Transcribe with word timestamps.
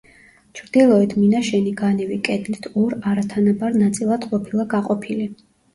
ჩრდილოეთ 0.59 1.13
მინაშენი 1.23 1.75
განივი 1.83 2.19
კედლით 2.31 2.67
ორ 2.85 2.99
არათანაბარ 3.13 3.81
ნაწილად 3.87 4.31
ყოფილა 4.35 4.69
გაყოფილი. 4.77 5.33